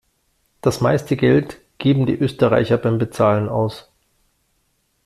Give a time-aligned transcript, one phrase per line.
[0.61, 3.91] Das meiste Geld geben die Österreicher beim Bezahlen aus.